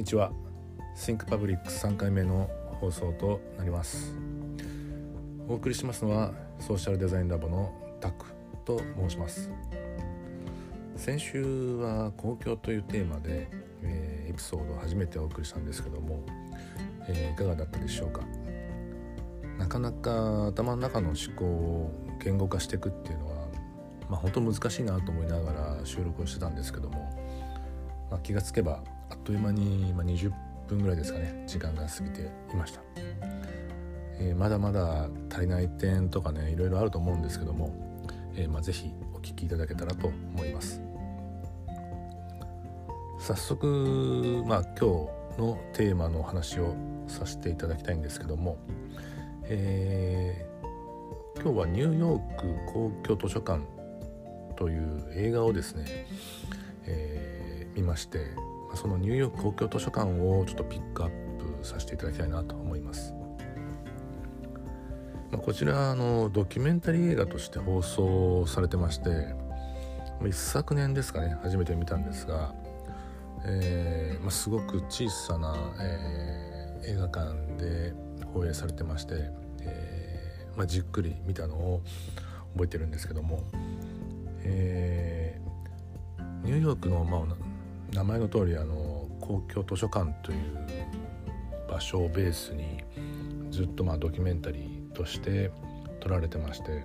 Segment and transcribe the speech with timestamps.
[0.00, 0.32] にちは。
[0.96, 2.48] Think Public 3回目の
[2.80, 4.16] 放送となります。
[5.46, 8.24] お送りしますのはソーシャルデザインラボのタク
[8.64, 9.50] と申します。
[10.96, 13.50] 先週は公共というテーマで、
[13.82, 16.24] えー、エピソードを初めてお送りしたんですけども、
[17.06, 18.22] えー、いかがだったでしょうか？
[19.58, 21.92] なかなか頭の中の思考を
[22.24, 23.48] 言語化していくっていうのは
[24.08, 30.32] まあ本当難しいなと思いながら収録をしてたんですけども、まあ、気がつけばあっという間に、まあ、20
[30.68, 31.44] 分ぐらいですかね。
[31.46, 32.80] 時間が過ぎていました、
[34.18, 37.74] えー、まだまだ足りない点とかねいろいろあると思うんですけども、
[38.36, 40.80] えー、まあ、ぜひお聞きいただけたらと思います。
[43.18, 46.74] 早速まあ今日のテーマのお話を
[47.06, 48.56] させていただきたいんですけども、
[49.44, 53.62] えー、今日はニューヨーク公共図書館
[54.56, 56.06] という映画をですね、
[56.86, 58.26] えー、見まして
[58.74, 61.10] そのニューヨーク公共図書館をちょっとピックアッ
[61.60, 63.14] プさせていただきたいなと思います。
[65.30, 69.34] まあ、こちらのドキュメンタリー映画として放送されてまして
[70.24, 72.52] 一昨年ですかね初めて見たんですが、
[73.44, 77.94] えーまあ、すごく小さな、えー、映画館で
[78.34, 79.30] 放映されてまして、
[79.62, 81.82] えーまあ、じっくり見たのを
[82.54, 83.44] 覚えてるんですけども、
[84.42, 87.49] えー、ニューヨークの、まあ、
[87.92, 90.38] 名前の通りあの公共図書館という
[91.68, 92.84] 場所をベースに
[93.50, 95.50] ずっとまあドキュメンタリーとして
[96.00, 96.84] 撮られてまして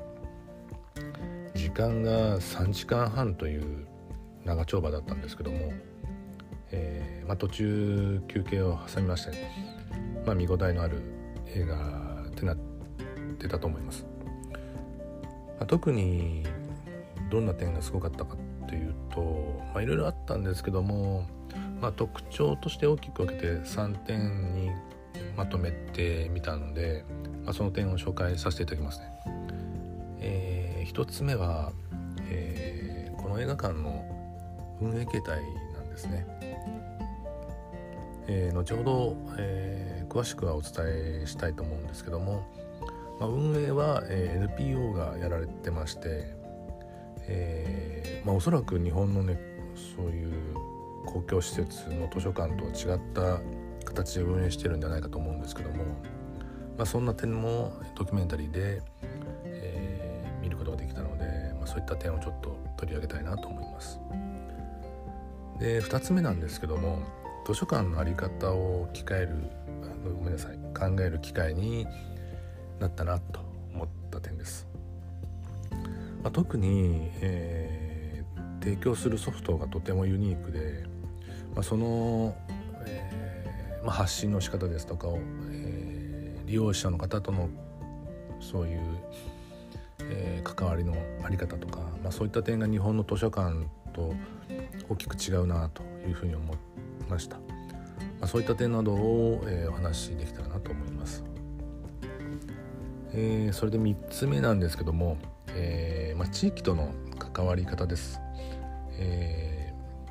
[1.54, 3.88] 時間が3時間半という
[4.44, 5.74] 長丁場だったんですけども、
[6.72, 9.32] えーまあ、途中休憩を挟みまして、
[10.26, 11.02] まあ、見応えのある
[11.48, 12.58] 映画ってなっ
[13.40, 14.06] てたと思います。
[15.58, 16.46] まあ、特に
[17.32, 18.38] どんな点がすごかったか
[18.76, 19.22] っていうと
[19.74, 21.26] まあいろいろあったんですけども、
[21.82, 24.72] まあ、特徴として大きく分けて3点に
[25.38, 27.06] まとめてみたので、
[27.44, 29.12] まあ、その点を紹介させていただきますね。
[30.20, 31.72] えー、1つ目は、
[32.30, 34.06] えー、この映画館の
[34.82, 35.42] 運営形態
[35.74, 36.26] なんですね。
[38.28, 40.72] えー、後ほど、えー、詳しくはお伝
[41.22, 42.44] えしたいと思うんですけども、
[43.20, 46.45] まあ、運営は、えー、NPO がやられてまして、
[47.28, 49.40] えーまあ、おそらく日本のね
[49.96, 50.54] そういう
[51.06, 53.40] 公共施設の図書館とは違った
[53.86, 55.84] 形で運営してるんじゃないかと思うんですけども、
[56.78, 58.82] まあ、そんな点もドキュメンタリーで、
[59.46, 64.00] えー、見ることができたので、まあ、そういった点をちょっと取り上げたいなと思います。
[65.60, 67.00] で2つ目なんですけども
[67.46, 69.30] 図書館の在り方を機える
[70.18, 71.88] ごめんなさい考える機会に
[72.80, 73.40] なったなと
[73.74, 74.75] 思った点です。
[76.26, 80.84] まあ、特に、えー、提供するソフトがとてもユニークで、
[81.54, 82.36] まあ、その、
[82.88, 85.20] えーまあ、発信の仕方ですとかを、
[85.52, 87.48] えー、利用者の方との
[88.40, 88.80] そういう、
[90.00, 94.16] え、関わりのあり方とか、ま、そういった点が日本の図書館と
[94.90, 96.58] 大きく違うなというふうに思い
[97.08, 97.38] ました、
[98.20, 101.24] ま、そういった点などを、え、お話しできたらなと思います、
[103.14, 105.20] えー、それで3つ目なんですけども、
[105.50, 108.20] えーまあ、地域との関わり方です。
[108.98, 109.56] えー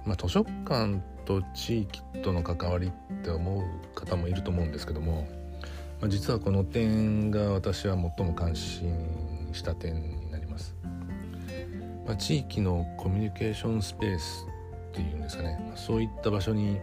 [0.09, 5.27] まあ、図書館と地域との関わりって思う方もいると思うんですけども、
[6.01, 10.75] まあ、実はこの点が私は最も関心した点になります。
[12.07, 14.47] まあ、地域のコミュニケーションスペース
[14.91, 16.79] っていうんですかね、まあ、そういった場所に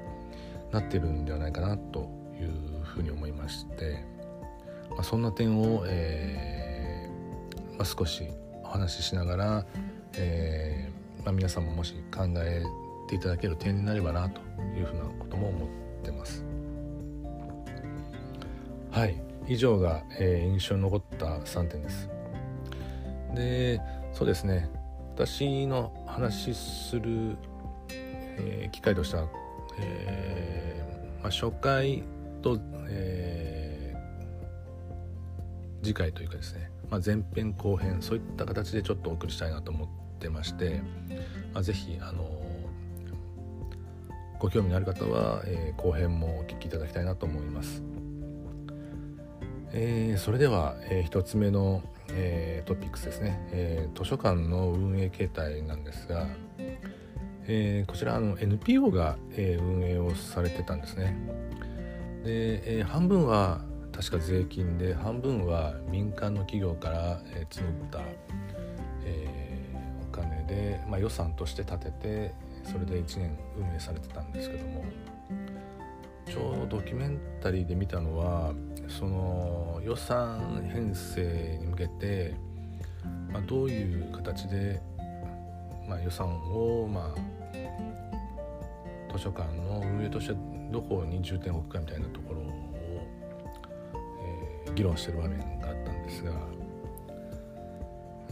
[0.72, 2.09] なってるんではないかなと
[2.40, 4.03] いうふうに思いまして、
[4.90, 8.28] まあ、そんな点を、えーまあ、少し
[8.72, 9.66] 話ししながら、
[10.14, 12.64] えー、まあ、皆さんももし考え
[13.08, 14.42] ていただける点になればなと
[14.78, 15.70] いうふうなことも思っ
[16.04, 16.46] てます。
[18.92, 22.09] はい以上が、えー、印象に残った3点です。
[23.34, 23.82] で
[24.14, 24.70] そうですね
[25.16, 27.38] 私の話する、
[27.90, 29.28] えー、機会としては、
[29.79, 32.03] えーまあ、初回
[32.41, 32.59] と、
[32.90, 39.88] えー、次回というかですねまあ、前編後編そういった形でちょっとお送りしたいなと思っ
[40.20, 40.84] てまして、
[41.53, 42.29] まあ、ぜひあの
[44.38, 47.82] ご興味のある方は、えー、後編もお聞きいただきたいなと思います。
[49.72, 56.28] えー、それでは、えー、1つ目の、えー、トピックスですね、えー、図書館の運営形態なんですが、
[57.47, 61.16] えー、こちらあの NPO が、えー、運営をされてたんですね。
[62.26, 63.61] で、えー、半分は
[63.91, 67.99] 確か税金で半分は民間の企業から、え募った、
[69.03, 72.34] えー、お金で、まあ、予算として立てて
[72.64, 74.84] それで1年運営されてたんですけども、
[76.26, 78.53] ちょうどドキュメンタリーで見たのは
[78.88, 82.35] その予算編成に向けて、
[83.32, 84.82] まあ、どういう形で、
[85.87, 87.32] まあ、予算を、まあ、
[89.11, 90.35] 図書館の運営として
[90.72, 92.71] どこに重点を置くかみたいなところを、
[94.76, 96.32] 議論してる場面があったんですが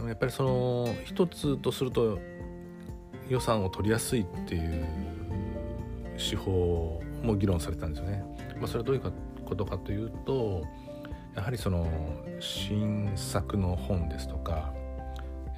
[0.06, 2.18] やっぱりその一つとすると
[3.28, 4.86] 予算を取りやすいっていう
[6.16, 8.24] 手法も議論されたんですよね。
[8.56, 9.12] まあ、それはどういう
[9.44, 10.64] ことかというと
[11.34, 11.86] やはりその
[12.40, 14.72] 新作の本ですとか、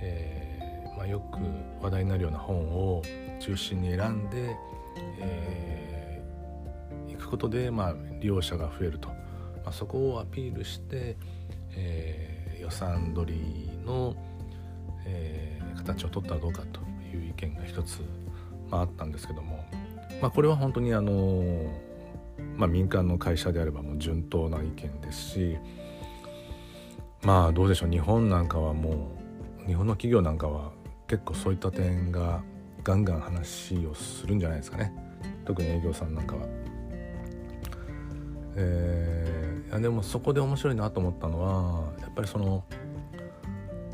[0.00, 1.38] えーまあ、よく
[1.82, 3.02] 話題になるような本を
[3.40, 4.56] 中心に選んで、
[5.19, 9.08] えー、行くことで、まあ、利用者が増えると、
[9.72, 11.16] そこをアピールして、
[11.74, 14.16] えー、予算取りの、
[15.04, 16.80] えー、形を取ったらどうかと
[17.14, 18.00] いう意見が一つ、
[18.70, 19.64] まあ、あったんですけども、
[20.20, 21.42] まあ、これは本当にあの、
[22.56, 25.56] まあ、民間の会社であればもう順当な意見ですし
[27.22, 29.12] まあどうでしょう日本なんかはも
[29.64, 30.72] う日本の企業なんかは
[31.06, 32.42] 結構そういった点が
[32.82, 34.92] ガンガン話をするんじゃないですかね
[35.44, 36.46] 特に営業さんなんかは。
[38.54, 39.21] えー、
[39.72, 42.62] やでもそこで面白いなと思ったのはやっぱりその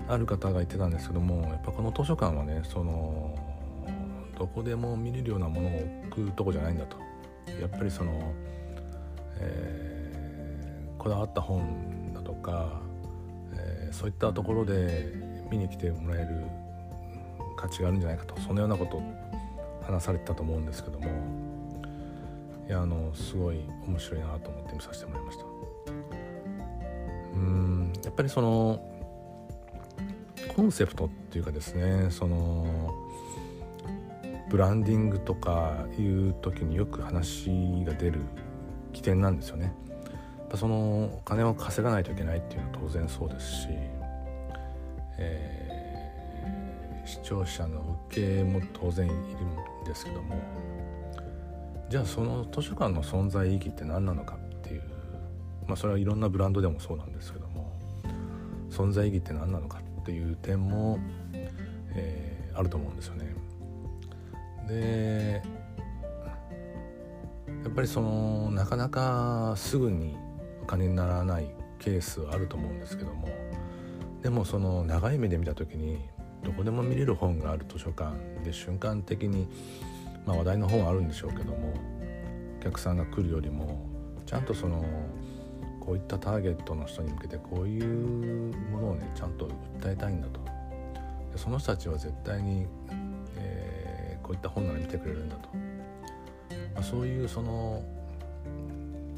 [0.09, 3.39] ある方が言ってたんですけどもやっぱこの図書館はねその
[4.37, 6.97] どこでも見れるようなものを置くとこじゃないんだと
[7.61, 8.33] やっぱりその、
[9.39, 12.81] えー、こだわった本だとか、
[13.55, 15.13] えー、そういったところで
[15.51, 16.47] 見に来てもらえる
[17.57, 19.03] 価値があるんじゃないかとそのようなことを
[19.85, 21.07] 話されてたと思うんですけども
[22.69, 25.48] いやあのすごい面白いなと思って見させてもらいました。
[28.05, 28.85] やっぱりその
[30.55, 32.95] コンセプトっていうかですねその
[34.49, 37.51] ブランディングとかいう時によく話
[37.85, 38.21] が出る
[38.93, 39.75] 起点なんですよね。
[40.57, 43.69] そのお金を稼がないといけないっていうのは当然そうですし、
[45.19, 50.37] えー、視聴者の受けも当然いるんですけども
[51.91, 54.83] じゃあその図書館の存在意義って何なのかっていう
[55.67, 57.48] まあそれはいろんなブランドでもそうなんですけど
[58.79, 61.01] 存在意義って何なのかっていう点も、
[61.95, 63.35] えー、あると思うんですよね。
[64.69, 65.43] で
[67.65, 70.17] やっぱりそのなかなかすぐに
[70.63, 73.29] お金にならないケースはあると思うんですけども
[74.23, 75.99] でもその長い目で見た時に
[76.45, 78.15] どこでも見れる本がある図書館
[78.45, 79.49] で瞬間的に、
[80.27, 81.75] まあ、話題の本はあるんでしょうけども
[82.61, 83.87] お客さんが来るよりも
[84.27, 84.85] ちゃんとその
[85.89, 89.49] こういったターゲットの人に向けてこういうものをねちゃんと
[89.81, 90.39] 訴えたいんだと。
[91.33, 92.67] でその人たちは絶対に
[94.23, 95.49] こういった本なら見てくれるんだと、
[96.75, 97.83] まあ、そういうその、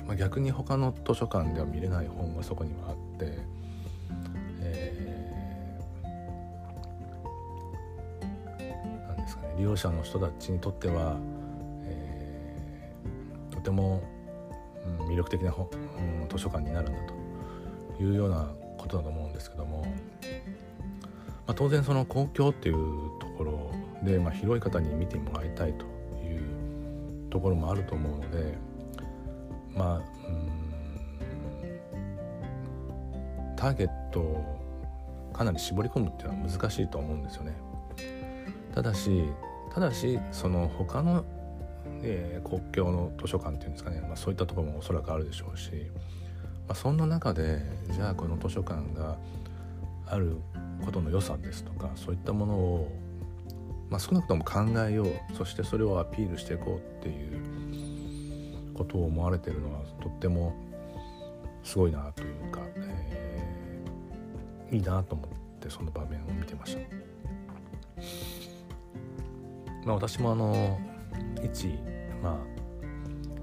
[0.07, 3.39] まあ、逆に他の図書館では見れない本がそこにはあって、
[4.61, 11.17] えー、なんですかね利用者の人たちにとっては、
[11.83, 14.01] えー、とても、
[15.11, 17.01] 魅力的な、うん、図書館になるんだ
[17.97, 18.49] というような
[18.79, 19.83] ことだと思うんですけども、
[21.47, 22.77] まあ、当然その公共っていう
[23.19, 23.71] ところ
[24.03, 25.85] で、まあ、広い方に見てもらいたいと
[26.25, 28.57] いうところもあると思うので
[29.75, 29.97] まあ
[30.29, 30.51] うん
[33.57, 34.61] ターゲットを
[35.35, 37.55] かなり絞り込むっていうのは難しいと思うんですよね。
[38.75, 39.23] ただし
[39.75, 41.25] ただしその他の、
[42.03, 45.71] えー、国境の図書館っていうんですかね、まあ、そういったところもおそらくあるでしょうし、
[46.67, 49.19] まあ、そんな中でじゃあこの図書館が
[50.07, 50.37] ある
[50.85, 52.93] ことの良さですとかそういったものを
[53.91, 55.09] まあ、少なくとも考えよう。
[55.37, 60.55] そしてそれをアピールしていこうっていうことを思われてるのはとっても
[61.65, 65.29] すごいなというか、えー、いいなと思っ
[65.61, 66.81] てその場面を見てました。
[69.85, 70.79] まあ、私もあの
[71.43, 71.79] 一、
[72.23, 72.61] まあ、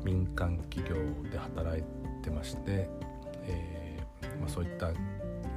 [0.04, 0.96] 民間企業
[1.30, 1.84] で働い
[2.24, 2.90] てまして、
[3.44, 4.92] えーまあ、そういった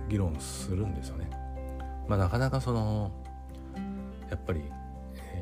[0.08, 1.28] 議論するんですよね。
[2.08, 3.10] まあ、なかなかその
[4.28, 4.62] やっぱり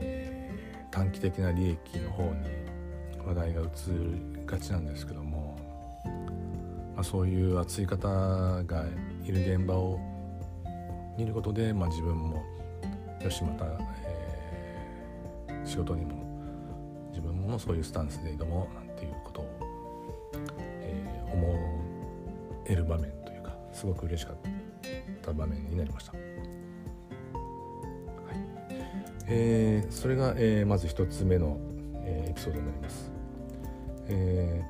[0.00, 0.50] え
[0.90, 2.68] 短期的な利益の方に
[3.26, 5.56] 話題が移りがちなんですけども、
[6.94, 8.08] まあ、そういう熱い方
[8.64, 8.84] が
[9.24, 10.00] いる現場を
[11.16, 12.42] 見ることで、ま、自分も
[13.22, 13.64] よしまた、
[14.04, 16.27] えー、仕事にも
[17.48, 19.46] もそういうスタンスで挑もうなんていうことを、
[20.60, 24.36] えー、思える場面というかすごく嬉しかっ
[25.22, 26.12] た場面になりました。
[29.30, 31.58] えー、それが、えー、まず1つ目の、
[31.96, 33.12] えー、エピソードになります、
[34.06, 34.64] え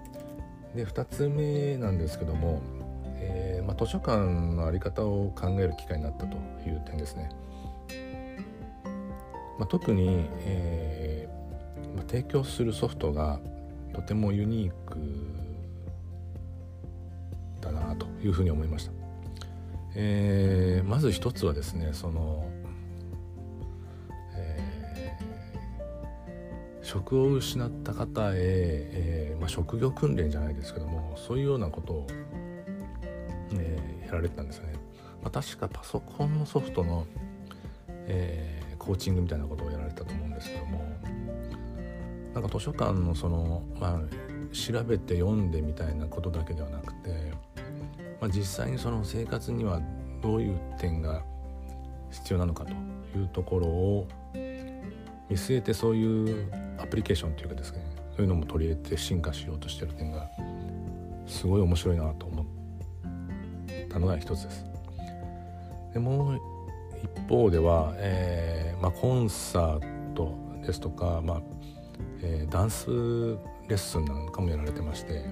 [0.75, 2.61] ー、で2つ目なんですけども、
[3.21, 6.37] えーまあ、図書館の在り方を考える機会になったと
[6.69, 7.29] いう点ですね。
[9.61, 11.38] まあ、特に、えー
[11.99, 13.41] まあ、提供するソフトが
[13.93, 14.97] とてもユニーク
[17.61, 18.93] だなというふうに思いました。
[19.97, 22.49] えー、まず一つはですねその、
[24.37, 32.07] えー、職を失った方へ、えーまあ、職業訓練じゃないですけどもそういうようなことを、
[33.55, 34.75] えー、やられてたんですよね。
[35.21, 37.07] まあ、確かパソコンのソフトの、
[37.89, 40.98] えー、コーチングみたいなことをやられたと思うんですけども
[42.35, 44.01] なんか図書館のその、まあ、
[44.55, 47.33] 調べて読んでみたいなことだけではなくて
[48.21, 49.81] まあ、実際にその生活には
[50.21, 51.23] どういう点が
[52.11, 52.73] 必要なのかと
[53.17, 54.09] いうところを
[55.29, 57.85] 見据えてそういうアプリケーションというかですね
[58.17, 60.29] そういうのも取り入れて進化しようとしてる点が
[61.27, 62.47] すごい面白いなと思っ
[63.89, 64.65] たのが一つです。
[65.93, 66.41] でもう
[67.17, 70.35] 一方では、えーまあ、コンサート
[70.67, 71.43] ですとか、まあ
[72.23, 75.25] えー、ダンスレッスンなんかもやられてまして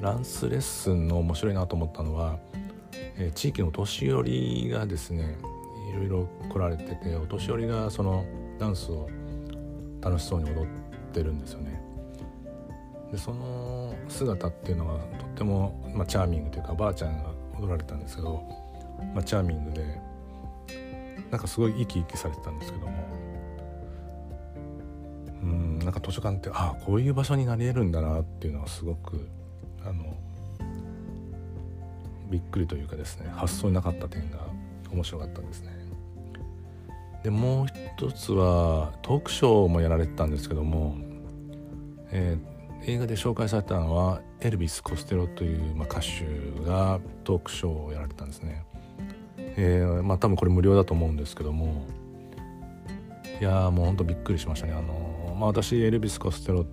[0.00, 2.38] ランスレッスンの面白いなと思ったのは、
[3.16, 5.36] えー、地域のお年寄りがですね
[5.90, 8.24] いろいろ来られててお年寄りがその
[8.58, 9.08] ダンスを
[10.00, 10.66] 楽しそうに踊っ
[11.12, 11.80] てるんですよね。
[13.10, 18.42] でその姿っていうのはとっても、まあ、チャーミングというかばあちゃんが踊られたんですけど、
[19.14, 20.00] まあ、チャーミングで
[21.30, 22.92] なんかすごい生き生きされてたんですけども
[25.44, 29.28] うんなんか図書館ってああこういう場所になり得るんだなっていうのはすごく
[29.84, 30.16] あの
[32.30, 34.38] びっくりというかですね発想になかった点が
[34.90, 35.74] 面白かったですね。
[37.22, 40.96] でもう一つはトークショーもやられてたんですけども、
[42.10, 48.64] えー、映画で紹介されたのはエルビス・コステロという、まあ、歌手がトークショーをやられてたんですね。
[49.38, 51.86] えー、まあ多分これ無料だと思うんですけども
[53.40, 54.74] いやもうほんとびっくりしましたね。
[54.74, 55.03] あの
[55.34, 56.66] まあ、私エルビス・コステロ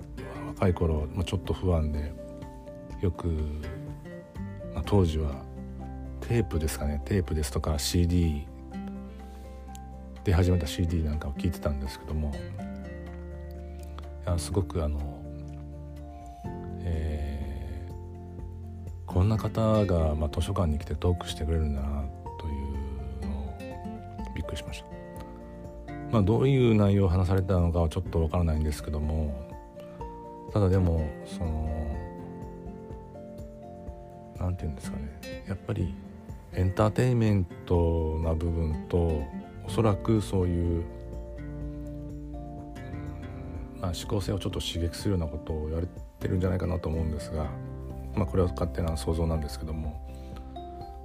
[0.47, 2.13] 若い頃、まあ、ちょっと不安で
[3.01, 3.27] よく、
[4.73, 5.43] まあ、当時は
[6.21, 8.45] テープですかねテープですとか CD
[10.23, 15.23] で始めた CD なんかを聞いてたんですけどもいやすごくあの、
[16.83, 22.03] えー、こんな方が、まあ、図書館に来てトークしてくれるんだな
[22.39, 22.51] とい
[23.23, 24.90] うのをびっくりしました。
[26.11, 29.49] まあ、どういう内容を話されたのかはちょっとわからないんですけども
[30.53, 31.69] ただでもその
[34.37, 35.43] 何て言うんですかね。
[35.47, 35.93] やっぱり
[36.53, 39.23] エンターテインメントな部分と
[39.65, 40.83] おそらくそういう、
[43.79, 45.87] まあ、思考性をちょっと刺激するようなことをやれ
[46.19, 47.45] てるんじゃないかなと思うんですが、
[48.15, 50.01] まあ、これは勝手な想像なんですけども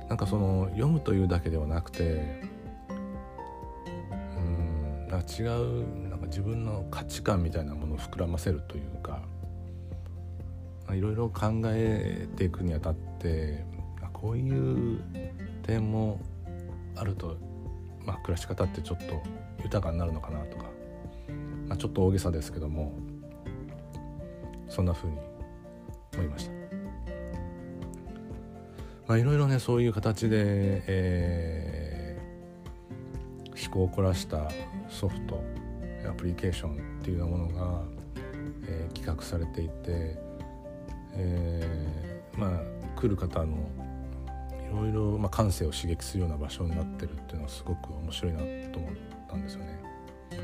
[0.09, 2.43] なんかその読むというだけではなくて
[5.21, 9.23] か違うなんか自分の価値観みたいなものを膨らませるというか
[10.91, 13.65] いろいろ考えていくにあたって
[14.13, 15.01] こういう
[15.63, 16.21] 点も
[16.97, 17.37] あると、
[18.05, 19.23] まあ、暮らし方ってちょっと
[19.63, 20.65] 豊かになるのかなとか、
[21.69, 22.95] まあ、ちょっと大げさですけども
[24.69, 25.19] そんな風に
[26.15, 26.53] 思いました。
[29.07, 31.76] まあ、いろいろねそういう形で、えー、
[33.77, 34.51] 思考を凝らした
[34.89, 35.43] ソフト
[36.09, 37.83] アプリケーションっていうようなものが、
[38.69, 40.27] えー、企画されていて
[41.17, 43.57] えー、まあ来る方の
[44.71, 48.45] いろいろ、まあ、感性を刺激するような場所になってるっていうのはすごく面白いなと
[48.79, 48.93] 思っ
[49.29, 49.81] たんですよね。
[50.31, 50.41] はい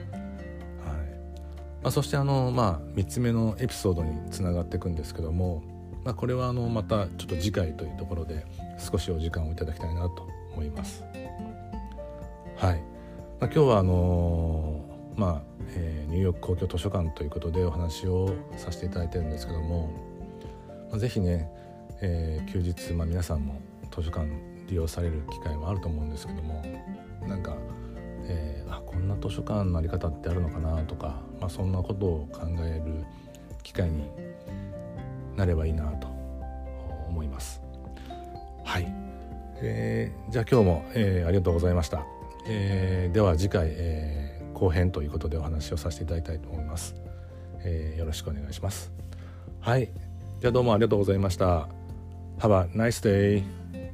[1.82, 5.62] まあ、そしてあの、まあ、3つ目のエピソードにつながっていくんですけども、
[6.04, 8.46] まあ、これはあのまたちょっと次回というところで
[8.78, 11.04] 少しお時間をいただきたいなと思います。
[12.56, 12.82] はい、
[13.42, 19.90] まあ、今日はあのー、まあ、えー、ニューヨーク公共図書館ということでお話をさせていただいてるんですけども
[20.88, 21.50] まあ、ぜひね、
[22.00, 24.28] えー、休日、まあ、皆さんも図書館
[24.68, 26.62] 利用される機会もあると思うんですけども
[27.26, 27.56] なんか、
[28.28, 33.04] えー、あこんな図書館のあり方ってあるのかなとか、まあ、そんなことを考える
[33.64, 34.08] 機会に
[35.34, 36.06] なればいいなと
[37.08, 37.60] 思います。
[38.62, 38.86] はい、
[39.56, 42.21] えー、じゃあ今日も、えー、ありがとうございました。
[42.46, 46.94] えー、では次回、えー、後編ということでお話をさせていただきたいと思います。
[47.64, 48.92] えー、よろしくお願いします。
[49.60, 49.90] はい。
[50.40, 51.68] じゃあどうもありがとうございました。
[52.38, 53.44] Have a nice day.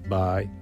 [0.09, 0.58] Bye.